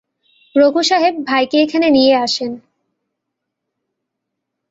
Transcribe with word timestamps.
রঘু 0.55 0.81
সাহেব, 0.83 1.15
ভাইকে 1.27 1.57
এখানে 1.61 1.87
নিয়ে 1.89 2.13
আসেন। 2.15 2.51